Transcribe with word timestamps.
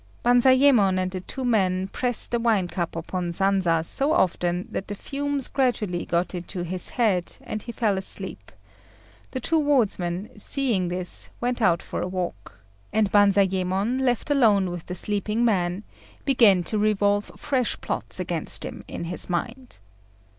Banzayémon 0.25 0.97
and 0.97 1.11
the 1.11 1.21
two 1.21 1.45
men 1.45 1.87
pressed 1.87 2.31
the 2.31 2.39
wine 2.39 2.67
cup 2.67 2.95
upon 2.95 3.29
Sanza 3.31 3.83
so 3.85 4.13
often 4.13 4.67
that 4.71 4.87
the 4.87 4.95
fumes 4.95 5.47
gradually 5.47 6.05
got 6.07 6.33
into 6.33 6.63
his 6.63 6.89
head 6.89 7.37
and 7.43 7.61
he 7.61 7.71
fell 7.71 7.99
asleep; 7.99 8.51
the 9.29 9.39
two 9.39 9.59
wardsmen, 9.59 10.31
seeing 10.39 10.87
this, 10.87 11.29
went 11.39 11.61
out 11.61 11.83
for 11.83 12.01
a 12.01 12.07
walk, 12.07 12.61
and 12.91 13.11
Banzayémon, 13.11 14.01
left 14.01 14.31
alone 14.31 14.71
with 14.71 14.87
the 14.87 14.95
sleeping 14.95 15.45
man, 15.45 15.83
began 16.25 16.63
to 16.63 16.79
revolve 16.79 17.29
fresh 17.37 17.79
plots 17.79 18.19
against 18.19 18.65
him 18.65 18.83
in 18.87 19.03
his 19.03 19.29
mind. 19.29 19.77